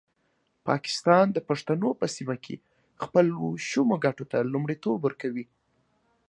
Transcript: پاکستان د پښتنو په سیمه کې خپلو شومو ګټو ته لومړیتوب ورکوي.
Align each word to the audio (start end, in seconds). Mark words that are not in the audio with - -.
پاکستان 0.67 1.25
د 1.31 1.37
پښتنو 1.49 1.89
په 1.99 2.05
سیمه 2.15 2.35
کې 2.43 2.55
خپلو 3.03 3.39
شومو 3.69 3.95
ګټو 4.05 4.25
ته 4.31 4.37
لومړیتوب 4.53 4.97
ورکوي. 5.03 5.45